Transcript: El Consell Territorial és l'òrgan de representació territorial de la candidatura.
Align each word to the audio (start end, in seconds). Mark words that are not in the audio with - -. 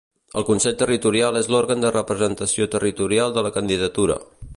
El 0.39 0.45
Consell 0.45 0.77
Territorial 0.77 1.37
és 1.41 1.49
l'òrgan 1.55 1.85
de 1.85 1.91
representació 1.95 2.67
territorial 2.77 3.37
de 3.37 3.45
la 3.49 3.53
candidatura. 3.59 4.17